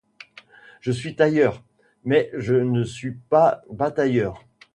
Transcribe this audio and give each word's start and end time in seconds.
Je 0.79 0.91
suis 0.91 1.15
tailleur, 1.15 1.63
mais 2.05 2.31
je 2.35 2.55
ne 2.55 2.83
suis 2.83 3.11
pas 3.11 3.61
batailleur. 3.69 4.43